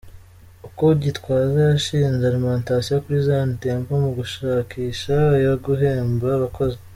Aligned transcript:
Uko 0.67 0.83
Gitwaza 1.01 1.59
yashinze 1.71 2.21
Alimentation 2.25 3.01
kuri 3.03 3.19
Zion 3.25 3.51
Temple 3.61 3.95
mu 4.03 4.11
gushakisha 4.19 5.13
ayo 5.35 5.53
guhemba 5.65 6.27
abakozi. 6.37 6.77